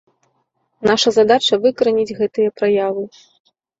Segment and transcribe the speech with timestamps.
[0.91, 3.03] Наша задача выкараніць гэтыя праявы.